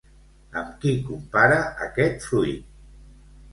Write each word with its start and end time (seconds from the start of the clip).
Amb 0.61 0.71
qui 0.85 0.93
compara 1.09 1.61
aquest 1.89 2.27
fruit? 2.31 2.67